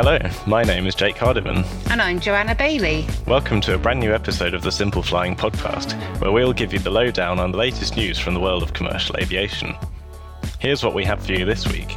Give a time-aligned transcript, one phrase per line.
[0.00, 1.64] Hello, my name is Jake Hardiman.
[1.90, 3.04] And I'm Joanna Bailey.
[3.26, 6.78] Welcome to a brand new episode of the Simple Flying podcast, where we'll give you
[6.78, 9.74] the lowdown on the latest news from the world of commercial aviation.
[10.60, 11.88] Here's what we have for you this week.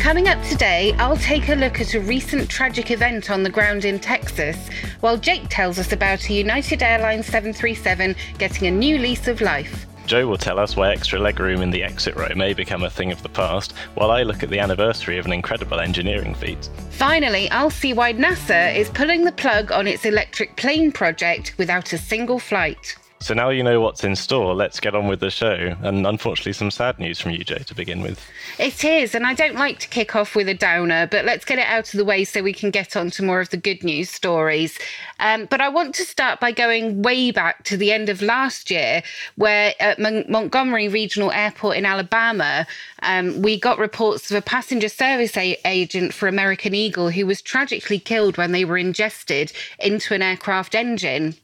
[0.00, 3.84] Coming up today, I'll take a look at a recent tragic event on the ground
[3.84, 9.28] in Texas, while Jake tells us about a United Airlines 737 getting a new lease
[9.28, 9.85] of life.
[10.06, 13.10] Joe will tell us why extra legroom in the exit row may become a thing
[13.10, 16.70] of the past, while I look at the anniversary of an incredible engineering feat.
[16.90, 21.92] Finally, I'll see why NASA is pulling the plug on its electric plane project without
[21.92, 22.96] a single flight.
[23.26, 25.74] So now you know what's in store, let's get on with the show.
[25.80, 28.24] And unfortunately, some sad news from Jay, to begin with.
[28.60, 31.58] It is, and I don't like to kick off with a downer, but let's get
[31.58, 33.82] it out of the way so we can get on to more of the good
[33.82, 34.78] news stories.
[35.18, 38.70] Um, but I want to start by going way back to the end of last
[38.70, 39.02] year,
[39.34, 42.64] where at Mon- Montgomery Regional Airport in Alabama,
[43.02, 47.42] um, we got reports of a passenger service a- agent for American Eagle who was
[47.42, 51.34] tragically killed when they were ingested into an aircraft engine.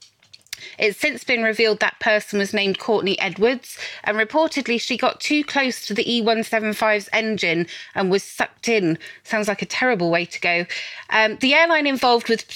[0.79, 5.45] It's since been revealed that person was named Courtney Edwards, and reportedly she got too
[5.45, 8.99] close to the E175's engine and was sucked in.
[9.25, 10.67] Sounds like a terrible way to go.
[11.11, 12.47] Um, the airline involved with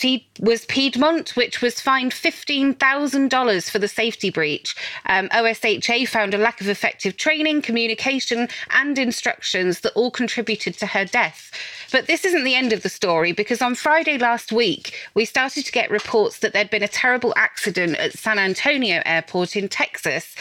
[0.40, 4.74] was Piedmont, which was fined $15,000 for the safety breach.
[5.06, 10.86] Um, OSHA found a lack of effective training, communication, and instructions that all contributed to
[10.86, 11.50] her death.
[11.92, 15.64] But this isn't the end of the story because on Friday last week, we started
[15.64, 20.34] to get reports that there'd been a terrible accident at San Antonio Airport in Texas.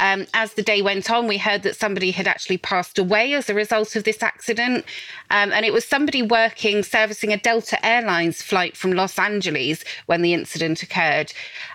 [0.00, 3.50] Um, as the day went on, we heard that somebody had actually passed away as
[3.50, 4.84] a result of this accident.
[5.30, 10.22] Um, and it was somebody working, servicing a Delta Airlines flight from Los Angeles when
[10.22, 11.32] the incident occurred.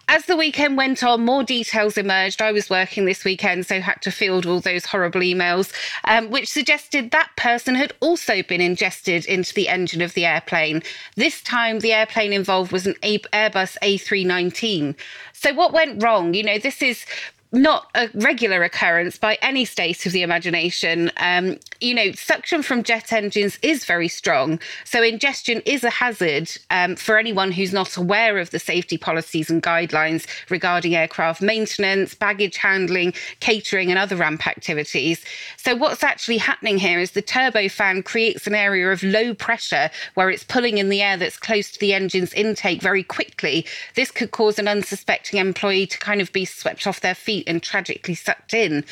[0.09, 2.41] As the weekend went on, more details emerged.
[2.41, 5.71] I was working this weekend, so had to field all those horrible emails,
[6.05, 10.83] um, which suggested that person had also been ingested into the engine of the airplane.
[11.15, 14.95] This time, the airplane involved was an Airbus A319.
[15.31, 16.33] So, what went wrong?
[16.33, 17.05] You know, this is
[17.53, 21.11] not a regular occurrence by any state of the imagination.
[21.17, 24.59] Um, you know, suction from jet engines is very strong.
[24.85, 29.51] So, ingestion is a hazard um, for anyone who's not aware of the safety policies
[29.51, 35.23] and guidelines regarding aircraft maintenance, baggage handling, catering, and other ramp activities.
[35.57, 40.31] So, what's actually happening here is the turbofan creates an area of low pressure where
[40.31, 43.67] it's pulling in the air that's close to the engine's intake very quickly.
[43.93, 47.61] This could cause an unsuspecting employee to kind of be swept off their feet and
[47.61, 48.85] tragically sucked in.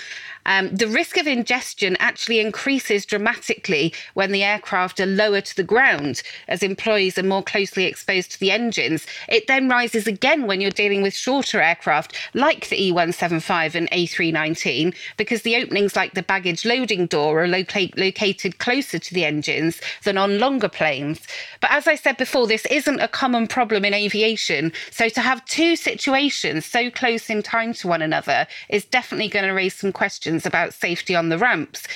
[0.46, 5.64] Um, the risk of ingestion actually increases dramatically when the aircraft are lower to the
[5.64, 9.06] ground, as employees are more closely exposed to the engines.
[9.30, 14.96] It then rises again when you're dealing with shorter aircraft like the E175 and A319,
[15.18, 19.80] because the openings like the baggage loading door are loca- located closer to the engines
[20.04, 21.22] than on longer planes.
[21.60, 24.72] But as I said before, this isn't a common problem in aviation.
[24.90, 29.46] So to have two situations so close in time to one another is definitely going
[29.46, 31.88] to raise some questions about safety on the ramps.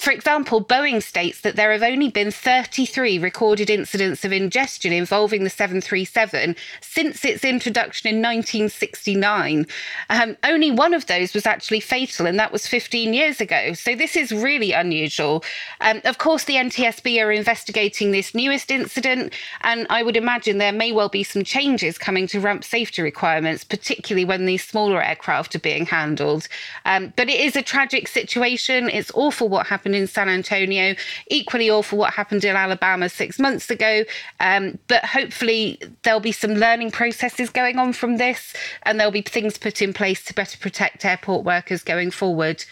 [0.00, 5.44] For example, Boeing states that there have only been 33 recorded incidents of ingestion involving
[5.44, 9.66] the 737 since its introduction in 1969.
[10.08, 13.74] Um, only one of those was actually fatal, and that was 15 years ago.
[13.74, 15.44] So this is really unusual.
[15.82, 20.72] Um, of course, the NTSB are investigating this newest incident, and I would imagine there
[20.72, 25.54] may well be some changes coming to ramp safety requirements, particularly when these smaller aircraft
[25.56, 26.48] are being handled.
[26.86, 28.88] Um, but it is a tragic situation.
[28.88, 30.94] It's awful what happened happened in San Antonio.
[31.28, 34.04] Equally awful what happened in Alabama six months ago.
[34.38, 39.22] Um, but hopefully there'll be some learning processes going on from this, and there'll be
[39.22, 42.64] things put in place to better protect airport workers going forward.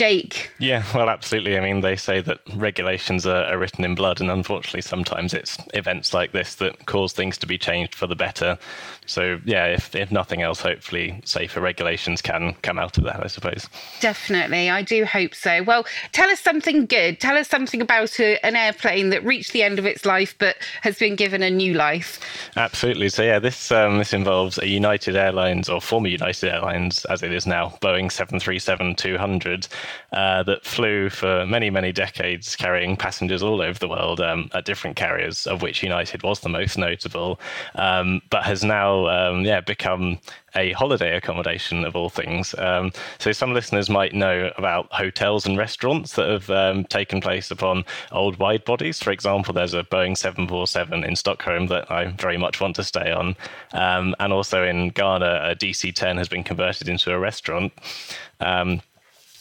[0.00, 0.50] Jake.
[0.58, 1.58] Yeah, well, absolutely.
[1.58, 5.58] I mean, they say that regulations are, are, written in blood, and unfortunately, sometimes it's
[5.74, 8.58] events like this that cause things to be changed for the better.
[9.04, 13.26] So, yeah, if, if nothing else, hopefully, safer regulations can come out of that, I
[13.26, 13.68] suppose.
[14.00, 14.70] Definitely.
[14.70, 15.62] I do hope so.
[15.64, 17.20] Well, tell us something good.
[17.20, 20.56] Tell us something about a, an airplane that reached the end of its life but
[20.80, 22.20] has been given a new life.
[22.56, 23.10] Absolutely.
[23.10, 27.34] So, yeah, this, um, this involves a United Airlines, or former United Airlines, as it
[27.34, 29.68] is now, Boeing 737 200
[30.12, 34.64] uh, that flew for many, many decades, carrying passengers all over the world um, at
[34.64, 37.40] different carriers, of which United was the most notable,
[37.74, 40.18] um, but has now, um, yeah, become
[40.56, 42.54] a holiday accommodation of all things.
[42.58, 47.50] Um, so some listeners might know about hotels and restaurants that have um, taken place
[47.50, 49.00] upon old wide bodies.
[49.00, 53.12] For example, there's a Boeing 747 in Stockholm that I very much want to stay
[53.12, 53.36] on,
[53.72, 57.72] um, and also in Ghana, a DC-10 has been converted into a restaurant.
[58.40, 58.80] Um,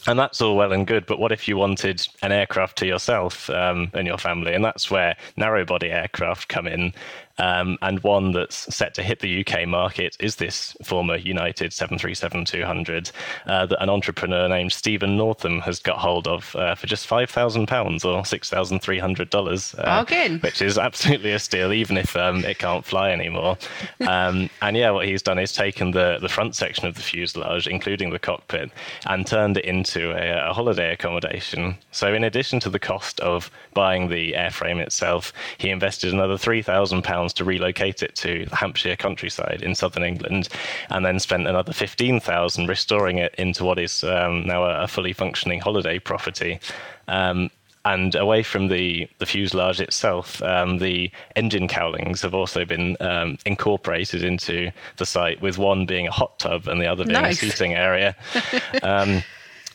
[0.09, 3.47] And that's all well and good, but what if you wanted an aircraft to yourself
[3.51, 4.55] um, and your family?
[4.55, 6.93] And that's where narrow body aircraft come in.
[7.39, 13.11] Um, and one that's set to hit the UK market is this former United 737-200
[13.47, 17.29] uh, that an entrepreneur named Stephen Northam has got hold of uh, for just five
[17.29, 20.01] thousand pounds or six thousand three hundred dollars, uh,
[20.39, 23.57] which is absolutely a steal, even if um, it can't fly anymore.
[24.09, 27.67] Um, and yeah, what he's done is taken the the front section of the fuselage,
[27.67, 28.71] including the cockpit,
[29.05, 31.77] and turned it into a, a holiday accommodation.
[31.91, 36.61] So in addition to the cost of buying the airframe itself, he invested another three
[36.61, 40.49] thousand pounds to relocate it to the Hampshire countryside in southern England,
[40.89, 44.87] and then spent another fifteen thousand restoring it into what is um, now a, a,
[44.87, 46.59] fully functioning holiday property.
[47.07, 47.49] Um,
[47.85, 53.37] and away from the, the fuselage itself, um, the engine cowlings have also been um,
[53.45, 57.41] incorporated into the site, with one being a hot tub and the other being nice.
[57.41, 58.15] a seating area.
[58.83, 59.23] um,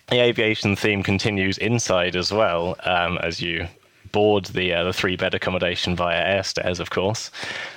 [0.09, 3.67] the aviation theme continues inside as well, um, as you
[4.15, 7.33] board the uh, the three bed accommodation via air stairs, of course.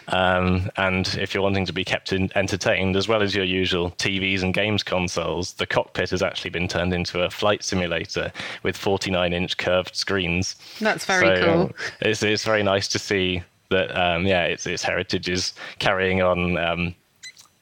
[0.09, 3.89] Um, and if you're wanting to be kept in, entertained, as well as your usual
[3.97, 8.31] TVs and games consoles, the cockpit has actually been turned into a flight simulator
[8.63, 10.55] with 49 inch curved screens.
[10.79, 11.61] That's very so, cool.
[11.61, 13.41] Um, it's it's very nice to see
[13.71, 13.89] that.
[13.97, 16.95] Um, yeah, its its heritage is carrying on um,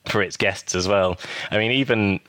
[0.10, 1.18] for its guests as well.
[1.50, 2.20] I mean, even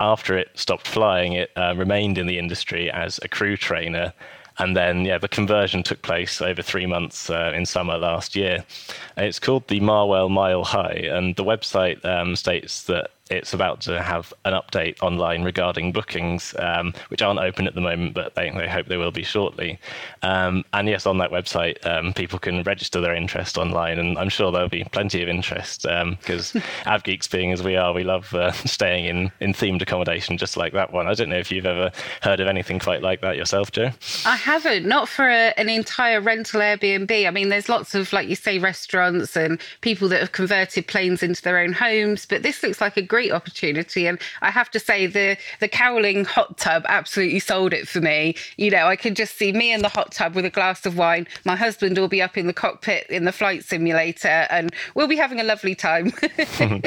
[0.00, 4.12] after it stopped flying, it uh, remained in the industry as a crew trainer
[4.58, 8.64] and then, yeah, the conversion took place over three months uh, in summer last year.
[9.16, 14.02] It's called the Marwell Mile High, and the website um, states that it's about to
[14.02, 18.50] have an update online regarding bookings, um, which aren't open at the moment, but they,
[18.50, 19.78] they hope they will be shortly.
[20.22, 24.28] Um, and yes, on that website, um, people can register their interest online, and I'm
[24.28, 28.32] sure there'll be plenty of interest because um, AvGeeks, being as we are, we love
[28.34, 31.06] uh, staying in, in themed accommodation just like that one.
[31.06, 31.92] I don't know if you've ever
[32.22, 33.90] heard of anything quite like that yourself, Joe.
[34.26, 37.26] I haven't, not for a, an entire rental Airbnb.
[37.26, 41.22] I mean, there's lots of, like you say, restaurants and people that have converted planes
[41.22, 44.06] into their own homes, but this looks like a great opportunity.
[44.06, 48.34] And I have to say, the the cowling hot tub absolutely sold it for me.
[48.56, 50.96] You know, I could just see me in the hot tub with a glass of
[50.96, 51.26] wine.
[51.44, 55.16] My husband will be up in the cockpit in the flight simulator, and we'll be
[55.16, 56.12] having a lovely time.
[56.60, 56.80] no,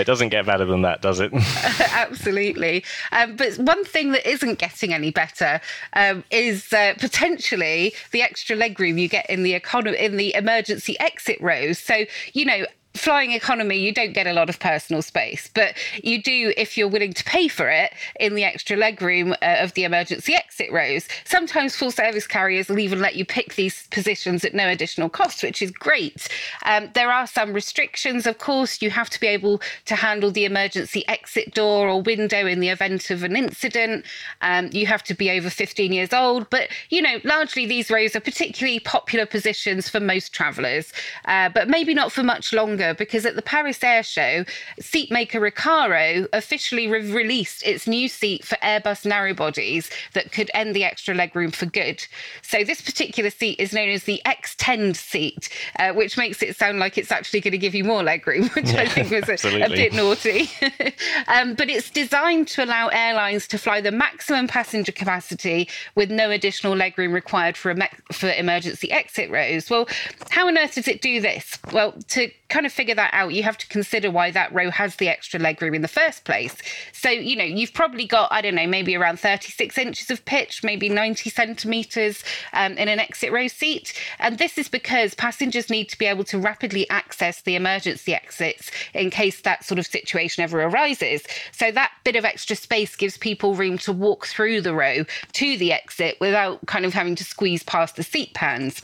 [0.00, 1.32] it doesn't get better than that, does it?
[1.92, 2.84] absolutely.
[3.12, 5.60] Um, but one thing that isn't getting any better
[5.92, 10.98] um, is uh, potentially the extra legroom you get in the economy in the emergency
[11.00, 11.78] exit rows.
[11.78, 16.22] So you know flying economy, you don't get a lot of personal space, but you
[16.22, 19.84] do if you're willing to pay for it in the extra legroom uh, of the
[19.84, 21.08] emergency exit rows.
[21.24, 25.42] Sometimes full service carriers will even let you pick these positions at no additional cost,
[25.42, 26.28] which is great.
[26.64, 28.80] Um, there are some restrictions, of course.
[28.82, 32.68] You have to be able to handle the emergency exit door or window in the
[32.68, 34.04] event of an incident.
[34.40, 38.16] Um, you have to be over 15 years old, but you know, largely these rows
[38.16, 40.92] are particularly popular positions for most travellers,
[41.26, 44.44] uh, but maybe not for much longer longer because at the Paris Air Show,
[44.80, 50.50] seat maker Recaro officially re- released its new seat for Airbus narrow bodies that could
[50.54, 52.06] end the extra legroom for good.
[52.42, 55.48] So this particular seat is known as the Xtend seat,
[55.78, 58.70] uh, which makes it sound like it's actually going to give you more legroom, which
[58.70, 60.50] yeah, I think was a, a bit naughty.
[61.28, 66.30] um, but it's designed to allow airlines to fly the maximum passenger capacity with no
[66.30, 69.70] additional legroom required for, me- for emergency exit rows.
[69.70, 69.88] Well,
[70.30, 71.58] how on earth does it do this?
[71.72, 74.96] Well, to kind of figure that out, you have to consider why that row has
[74.96, 76.56] the extra legroom in the first place.
[76.92, 80.62] So, you know, you've probably got, I don't know, maybe around 36 inches of pitch,
[80.62, 82.22] maybe 90 centimetres
[82.52, 84.00] um, in an exit row seat.
[84.18, 88.70] And this is because passengers need to be able to rapidly access the emergency exits
[88.94, 91.24] in case that sort of situation ever arises.
[91.52, 95.56] So, that bit of extra space gives people room to walk through the row to
[95.56, 98.82] the exit without kind of having to squeeze past the seat pans.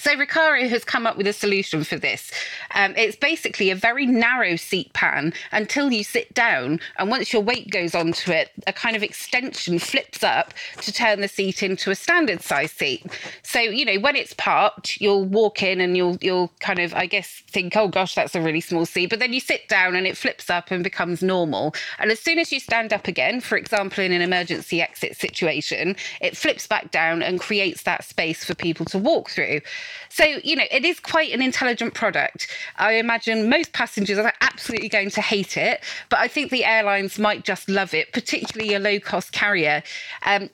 [0.00, 2.32] So Recaro has come up with a solution for this.
[2.74, 7.42] Um, it's basically a very narrow seat pan until you sit down, and once your
[7.42, 11.90] weight goes onto it, a kind of extension flips up to turn the seat into
[11.90, 13.04] a standard size seat.
[13.42, 17.04] So you know when it's parked, you'll walk in and you'll you'll kind of I
[17.04, 20.06] guess think, oh gosh, that's a really small seat, but then you sit down and
[20.06, 21.74] it flips up and becomes normal.
[21.98, 25.94] And as soon as you stand up again, for example, in an emergency exit situation,
[26.22, 29.60] it flips back down and creates that space for people to walk through.
[30.08, 32.48] So, you know, it is quite an intelligent product.
[32.76, 37.18] I imagine most passengers are absolutely going to hate it, but I think the airlines
[37.18, 39.82] might just love it, particularly a low cost carrier.
[40.24, 40.50] Um,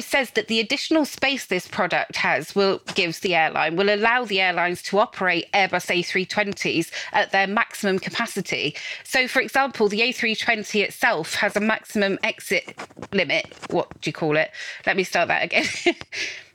[0.00, 4.40] says that the additional space this product has will gives the airline will allow the
[4.40, 8.74] airlines to operate Airbus A320s at their maximum capacity.
[9.04, 12.76] So, for example, the A320 itself has a maximum exit
[13.12, 13.46] limit.
[13.70, 14.50] What do you call it?
[14.86, 15.66] Let me start that again.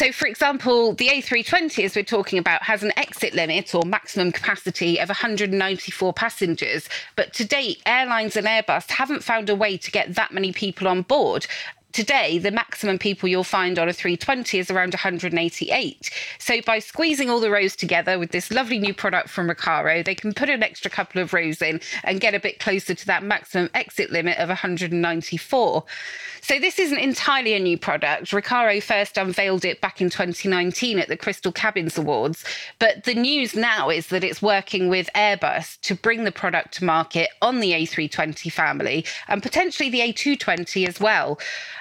[0.00, 4.32] So, for example, the A320, as we're talking about, has an exit limit or maximum
[4.32, 6.88] capacity of 194 passengers.
[7.16, 10.88] But to date, airlines and Airbus haven't found a way to get that many people
[10.88, 11.46] on board
[11.92, 16.10] today, the maximum people you'll find on a 320 is around 188.
[16.38, 20.14] So by squeezing all the rows together with this lovely new product from Recaro, they
[20.14, 23.22] can put an extra couple of rows in and get a bit closer to that
[23.22, 25.84] maximum exit limit of 194.
[26.42, 28.30] So this isn't entirely a new product.
[28.30, 32.44] Recaro first unveiled it back in 2019 at the Crystal Cabins Awards,
[32.78, 36.84] but the news now is that it's working with Airbus to bring the product to
[36.84, 41.38] market on the A320 family and potentially the A220 as well.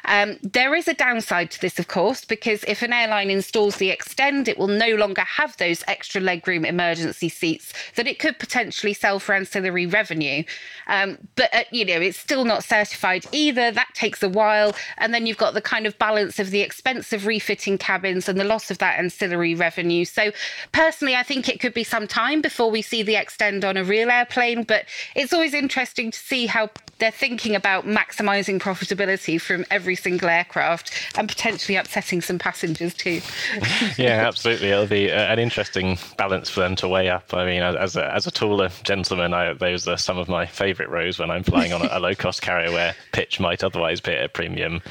[0.09, 3.91] Um, there is a downside to this, of course, because if an airline installs the
[3.91, 8.93] Xtend, it will no longer have those extra legroom emergency seats that it could potentially
[8.93, 10.43] sell for ancillary revenue.
[10.87, 13.69] Um, but, uh, you know, it's still not certified either.
[13.69, 14.75] That takes a while.
[14.97, 18.39] And then you've got the kind of balance of the expense of refitting cabins and
[18.39, 20.05] the loss of that ancillary revenue.
[20.05, 20.31] So,
[20.71, 23.83] personally, I think it could be some time before we see the Xtend on a
[23.83, 24.63] real airplane.
[24.63, 24.85] But
[25.15, 30.91] it's always interesting to see how they're thinking about maximizing profitability from every single aircraft
[31.17, 33.21] and potentially upsetting some passengers too.
[33.97, 34.69] yeah, absolutely.
[34.69, 37.33] It'll be uh, an interesting balance for them to weigh up.
[37.33, 40.89] I mean, as a, as a taller gentleman, I, those are some of my favourite
[40.89, 44.11] rows when I'm flying on a, a low cost carrier where pitch might otherwise be
[44.11, 44.81] at a premium.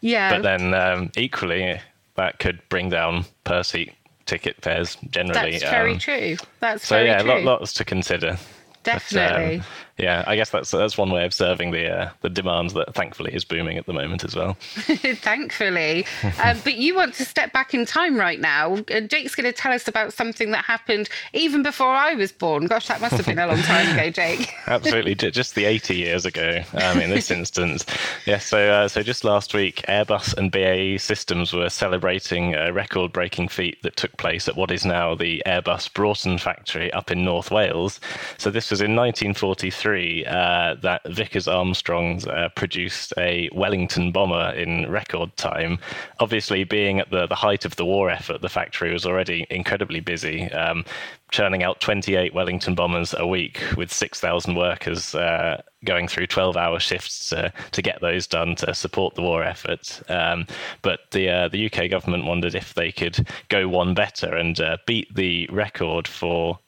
[0.00, 0.30] Yeah.
[0.30, 1.80] But then um, equally,
[2.16, 3.92] that could bring down per seat
[4.26, 5.52] ticket fares generally.
[5.52, 6.36] That's very um, true.
[6.60, 7.40] That's so very yeah, true.
[7.42, 8.38] lots to consider.
[8.82, 9.58] Definitely.
[9.58, 12.70] But, um, yeah, I guess that's that's one way of serving the uh, the demand
[12.70, 14.54] that thankfully is booming at the moment as well.
[14.60, 16.06] thankfully,
[16.42, 18.74] um, but you want to step back in time right now.
[18.92, 22.66] Uh, Jake's going to tell us about something that happened even before I was born.
[22.66, 24.52] Gosh, that must have been a long time ago, Jake.
[24.66, 26.60] Absolutely, just the 80 years ago.
[26.74, 27.86] Um, in this instance,
[28.26, 28.38] yeah.
[28.38, 33.82] So uh, so just last week, Airbus and BAE Systems were celebrating a record-breaking feat
[33.82, 37.98] that took place at what is now the Airbus Broughton factory up in North Wales.
[38.36, 44.90] So this was in 1943 uh, that Vickers Armstrongs uh, produced a Wellington bomber in
[44.90, 45.78] record time.
[46.18, 50.00] Obviously, being at the, the height of the war effort, the factory was already incredibly
[50.00, 50.84] busy, um,
[51.30, 56.80] churning out 28 Wellington bombers a week with 6,000 workers uh, going through 12 hour
[56.80, 60.02] shifts to, to get those done to support the war effort.
[60.08, 60.46] Um,
[60.82, 64.78] but the, uh, the UK government wondered if they could go one better and uh,
[64.86, 66.58] beat the record for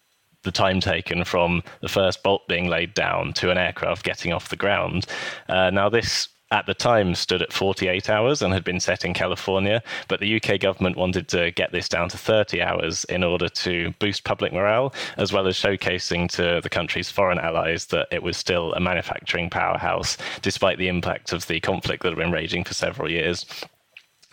[0.45, 4.49] the time taken from the first bolt being laid down to an aircraft getting off
[4.49, 5.07] the ground.
[5.49, 9.13] Uh, now, this at the time stood at 48 hours and had been set in
[9.13, 13.49] California, but the UK government wanted to get this down to 30 hours in order
[13.49, 18.23] to boost public morale, as well as showcasing to the country's foreign allies that it
[18.23, 22.65] was still a manufacturing powerhouse, despite the impact of the conflict that had been raging
[22.65, 23.45] for several years.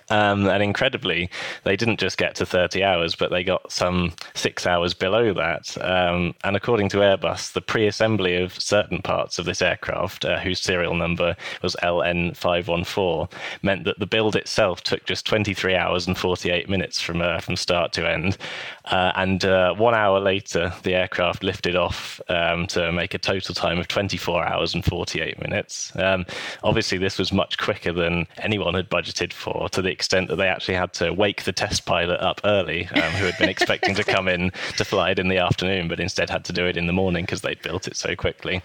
[0.09, 1.29] Um, and incredibly,
[1.63, 5.75] they didn't just get to 30 hours, but they got some six hours below that.
[5.81, 10.39] Um, and according to Airbus, the pre assembly of certain parts of this aircraft, uh,
[10.39, 13.31] whose serial number was LN514,
[13.63, 17.55] meant that the build itself took just 23 hours and 48 minutes from, uh, from
[17.55, 18.37] start to end.
[18.85, 23.55] Uh, and uh, one hour later, the aircraft lifted off um, to make a total
[23.55, 25.91] time of 24 hours and 48 minutes.
[25.95, 26.25] Um,
[26.63, 30.47] obviously, this was much quicker than anyone had budgeted for, to the extent that they
[30.47, 34.03] actually had to wake the test pilot up early, um, who had been expecting to
[34.03, 36.85] come in to fly it in the afternoon, but instead had to do it in
[36.85, 38.61] the morning because they'd built it so quickly.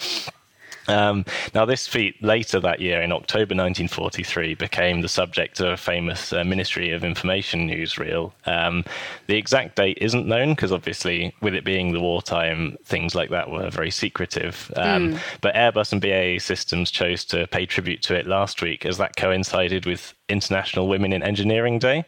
[0.90, 5.76] Um, now, this feat later that year, in October 1943, became the subject of a
[5.76, 8.32] famous uh, Ministry of Information newsreel.
[8.46, 8.84] Um,
[9.26, 13.50] the exact date isn't known because, obviously, with it being the wartime, things like that
[13.50, 14.72] were very secretive.
[14.76, 15.20] Um, mm.
[15.40, 19.16] But Airbus and BAE Systems chose to pay tribute to it last week as that
[19.16, 22.04] coincided with International Women in Engineering Day.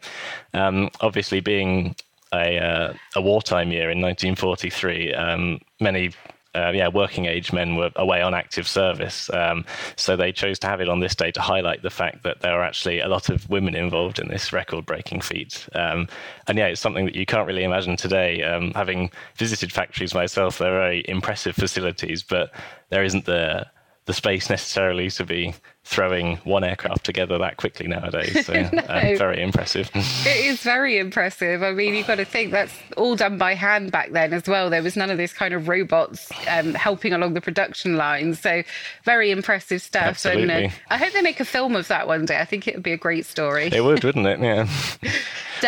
[0.55, 1.95] Um, obviously, being
[2.33, 6.13] a, uh, a wartime year in 1943, um, many
[6.55, 9.31] uh, yeah, working age men were away on active service.
[9.33, 9.65] Um,
[9.97, 12.53] so they chose to have it on this day to highlight the fact that there
[12.53, 15.67] are actually a lot of women involved in this record breaking feat.
[15.75, 16.09] Um,
[16.47, 18.43] and yeah, it's something that you can't really imagine today.
[18.43, 22.53] Um, having visited factories myself, they're very impressive facilities, but
[22.91, 23.67] there isn't the
[24.05, 28.47] the space necessarily to be throwing one aircraft together that quickly nowadays.
[28.47, 28.79] So no.
[28.83, 29.91] uh, very impressive.
[29.95, 31.63] it is very impressive.
[31.63, 34.71] I mean, you've got to think that's all done by hand back then as well.
[34.71, 38.41] There was none of this kind of robots um, helping along the production lines.
[38.41, 38.63] So
[39.05, 40.03] very impressive stuff.
[40.03, 40.65] Absolutely.
[40.65, 42.39] And uh, I hope they make a film of that one day.
[42.39, 43.67] I think it would be a great story.
[43.73, 44.41] It would, wouldn't it?
[44.41, 44.69] Yeah.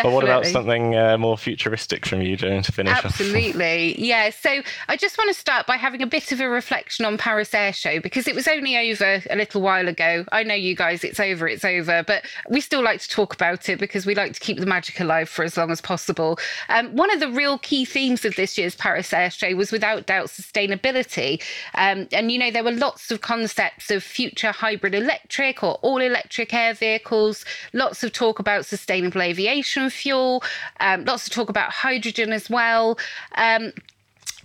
[0.03, 3.93] But what about something uh, more futuristic from you, Joan, to finish Absolutely.
[3.93, 3.99] Off?
[3.99, 4.29] yeah.
[4.29, 7.53] So I just want to start by having a bit of a reflection on Paris
[7.53, 10.04] Air Show because it was only over a little while ago.
[10.31, 13.69] I know you guys, it's over, it's over, but we still like to talk about
[13.69, 16.37] it because we like to keep the magic alive for as long as possible.
[16.69, 20.05] Um, one of the real key themes of this year's Paris Air Show was without
[20.05, 21.41] doubt sustainability.
[21.73, 26.01] Um, and, you know, there were lots of concepts of future hybrid electric or all
[26.01, 30.43] electric air vehicles, lots of talk about sustainable aviation fuel,
[30.79, 32.97] um, lots of talk about hydrogen as well.
[33.35, 33.73] Um,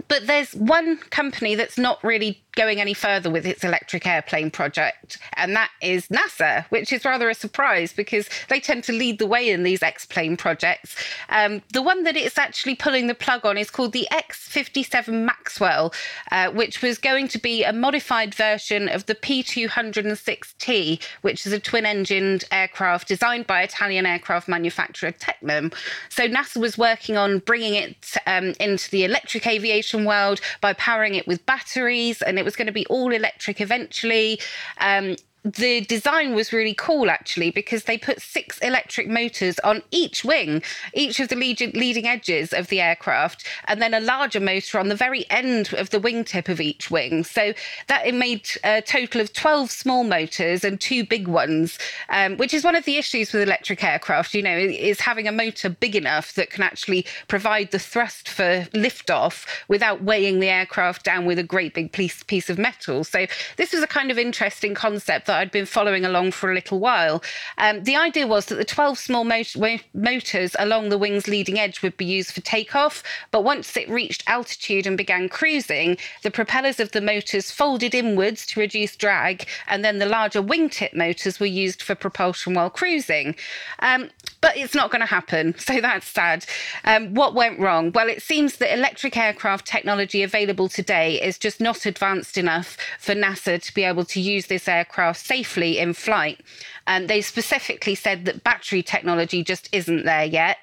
[0.08, 5.18] but there's one company that's not really going any further with its electric airplane project,
[5.34, 9.26] and that is NASA, which is rather a surprise because they tend to lead the
[9.26, 10.96] way in these X plane projects.
[11.28, 15.24] Um, the one that it's actually pulling the plug on is called the X 57
[15.24, 15.92] Maxwell,
[16.32, 21.52] uh, which was going to be a modified version of the P 206T, which is
[21.52, 25.72] a twin engined aircraft designed by Italian aircraft manufacturer Tecnam.
[26.08, 31.14] So NASA was working on bringing it um, into the electric aviation world by powering
[31.14, 34.40] it with batteries and it was going to be all electric eventually.
[34.78, 40.22] Um, the design was really cool actually because they put six electric motors on each
[40.24, 44.88] wing, each of the leading edges of the aircraft, and then a larger motor on
[44.88, 47.24] the very end of the wingtip of each wing.
[47.24, 47.54] So
[47.88, 51.78] that it made a total of 12 small motors and two big ones,
[52.10, 55.32] um, which is one of the issues with electric aircraft, you know, is having a
[55.32, 61.04] motor big enough that can actually provide the thrust for liftoff without weighing the aircraft
[61.04, 63.04] down with a great big piece, piece of metal.
[63.04, 66.54] So this was a kind of interesting concept that I'd been following along for a
[66.54, 67.22] little while.
[67.56, 71.96] Um, the idea was that the 12 small motors along the wing's leading edge would
[71.96, 76.90] be used for takeoff, but once it reached altitude and began cruising, the propellers of
[76.90, 81.80] the motors folded inwards to reduce drag, and then the larger wingtip motors were used
[81.80, 83.36] for propulsion while cruising.
[83.78, 84.10] Um,
[84.40, 86.44] but it's not going to happen, so that's sad.
[86.84, 87.92] Um, what went wrong?
[87.92, 93.14] Well, it seems that electric aircraft technology available today is just not advanced enough for
[93.14, 96.40] NASA to be able to use this aircraft safely in flight.
[96.86, 100.58] Um, they specifically said that battery technology just isn't there yet.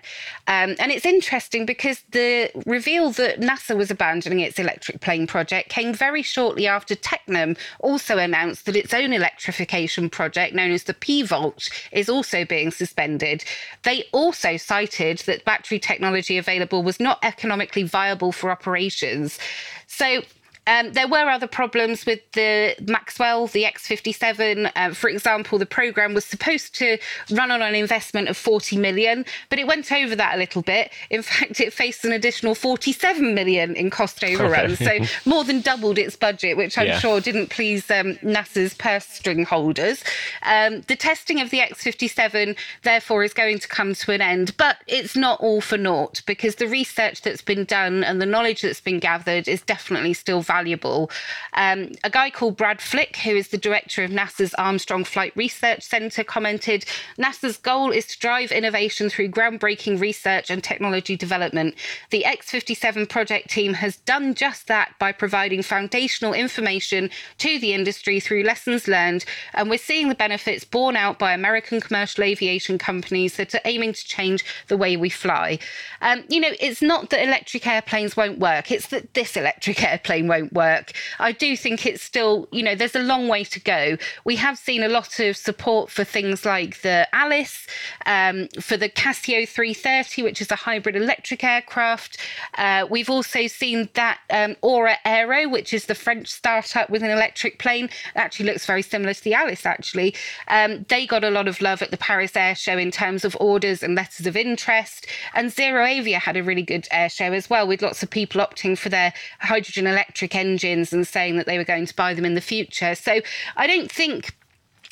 [0.47, 5.69] Um, and it's interesting because the reveal that NASA was abandoning its electric plane project
[5.69, 10.93] came very shortly after Tecnam also announced that its own electrification project, known as the
[10.93, 13.43] P Volt, is also being suspended.
[13.83, 19.39] They also cited that battery technology available was not economically viable for operations.
[19.87, 20.21] So
[20.67, 24.69] um, there were other problems with the Maxwell, the X57.
[24.75, 26.97] Uh, for example, the program was supposed to
[27.31, 30.91] run on an investment of 40 million, but it went over that a little bit.
[31.09, 35.97] In fact, it faced an additional 47 million in cost overruns, so more than doubled
[35.97, 36.99] its budget, which I'm yeah.
[36.99, 40.03] sure didn't please um, NASA's purse string holders.
[40.43, 44.77] Um, the testing of the X57, therefore, is going to come to an end, but
[44.85, 48.81] it's not all for naught because the research that's been done and the knowledge that's
[48.81, 51.11] been gathered is definitely still valuable valuable.
[51.53, 55.83] Um, a guy called Brad Flick, who is the director of NASA's Armstrong Flight Research
[55.83, 56.83] Center, commented
[57.19, 61.75] NASA's goal is to drive innovation through groundbreaking research and technology development.
[62.09, 67.73] The X 57 project team has done just that by providing foundational information to the
[67.73, 72.79] industry through lessons learned, and we're seeing the benefits borne out by American commercial aviation
[72.79, 75.59] companies that are aiming to change the way we fly.
[76.01, 80.27] Um, you know, it's not that electric airplanes won't work, it's that this electric airplane
[80.27, 80.93] won't won't work.
[81.19, 83.97] I do think it's still, you know, there's a long way to go.
[84.25, 87.67] We have seen a lot of support for things like the Alice,
[88.05, 92.17] um, for the Cassio 330, which is a hybrid electric aircraft.
[92.57, 97.11] Uh, we've also seen that um, Aura Aero, which is the French startup with an
[97.11, 97.85] electric plane.
[97.85, 100.15] It actually looks very similar to the Alice, actually.
[100.47, 103.35] Um, they got a lot of love at the Paris Air Show in terms of
[103.39, 105.07] orders and letters of interest.
[105.33, 108.77] And ZeroAvia had a really good air show as well, with lots of people opting
[108.77, 112.35] for their hydrogen electric engines and saying that they were going to buy them in
[112.35, 112.95] the future.
[112.95, 113.19] So
[113.57, 114.36] I don't think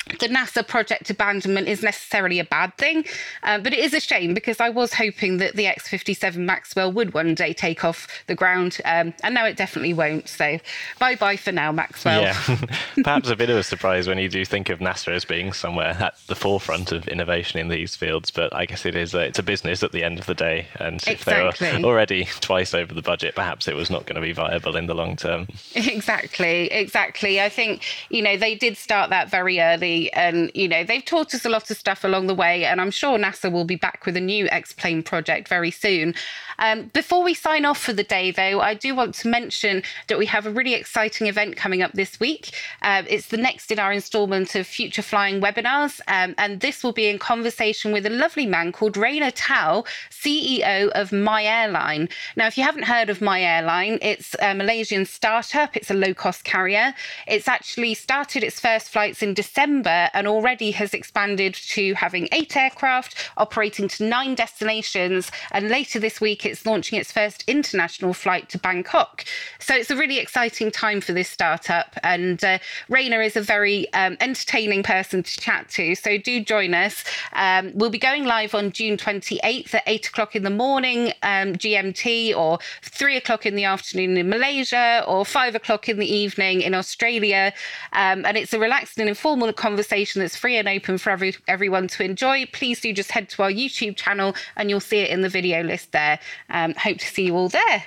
[0.06, 3.04] the NASA project abandonment is necessarily a bad thing,
[3.42, 6.92] uh, but it is a shame because I was hoping that the X 57 Maxwell
[6.92, 10.28] would one day take off the ground, um, and now it definitely won't.
[10.28, 10.58] So
[11.00, 12.22] bye bye for now, Maxwell.
[12.22, 12.40] Yeah,
[13.02, 15.96] perhaps a bit of a surprise when you do think of NASA as being somewhere
[15.98, 19.40] at the forefront of innovation in these fields, but I guess it is a, it's
[19.40, 21.68] a business at the end of the day, and if exactly.
[21.68, 24.76] they were already twice over the budget, perhaps it was not going to be viable
[24.76, 25.48] in the long term.
[25.74, 27.40] Exactly, exactly.
[27.40, 31.34] I think you know they did start that very early and, you know, they've taught
[31.34, 32.64] us a lot of stuff along the way.
[32.64, 36.14] And I'm sure NASA will be back with a new X Plane project very soon.
[36.58, 40.18] Um, before we sign off for the day, though, I do want to mention that
[40.18, 42.52] we have a really exciting event coming up this week.
[42.82, 46.00] Uh, it's the next in our installment of Future Flying webinars.
[46.08, 50.88] Um, and this will be in conversation with a lovely man called Rayner Teo, CEO
[50.90, 52.08] of My Airline.
[52.36, 56.14] Now, if you haven't heard of My Airline, it's a Malaysian startup, it's a low
[56.14, 56.94] cost carrier.
[57.26, 62.56] It's actually started its first flights in December and already has expanded to having eight
[62.56, 65.30] aircraft, operating to nine destinations.
[65.50, 69.24] And later this week, it's launching its first international flight to Bangkok.
[69.58, 71.96] So it's a really exciting time for this startup.
[72.02, 75.94] And uh, Rayner is a very um, entertaining person to chat to.
[75.94, 77.04] So do join us.
[77.32, 81.54] Um, we'll be going live on June 28th at 8 o'clock in the morning um,
[81.54, 86.62] GMT or 3 o'clock in the afternoon in Malaysia or 5 o'clock in the evening
[86.62, 87.52] in Australia.
[87.92, 91.86] Um, and it's a relaxed and informal conversation that's free and open for every, everyone
[91.86, 92.46] to enjoy.
[92.46, 95.62] Please do just head to our YouTube channel and you'll see it in the video
[95.62, 96.18] list there.
[96.48, 97.84] Um, hope to see you all there.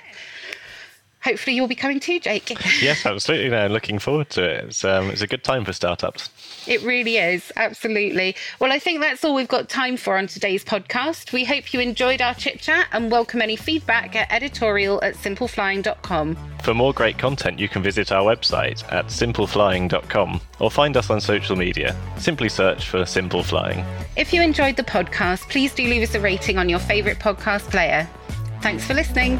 [1.22, 2.48] Hopefully, you'll be coming too, Jake.
[2.80, 3.50] yes, absolutely.
[3.50, 4.64] No, looking forward to it.
[4.66, 6.30] It's, um, it's a good time for startups.
[6.66, 7.52] It really is.
[7.56, 8.34] Absolutely.
[8.58, 11.32] Well, I think that's all we've got time for on today's podcast.
[11.32, 16.36] We hope you enjoyed our chit chat and welcome any feedback at editorial at simpleflying.com.
[16.62, 21.20] For more great content, you can visit our website at simpleflying.com or find us on
[21.20, 21.96] social media.
[22.16, 23.84] Simply search for Simple Flying.
[24.16, 27.70] If you enjoyed the podcast, please do leave us a rating on your favourite podcast
[27.70, 28.08] player.
[28.60, 29.38] Thanks for listening.